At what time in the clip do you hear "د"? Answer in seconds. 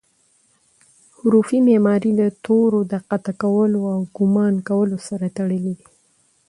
2.21-2.23, 2.91-2.93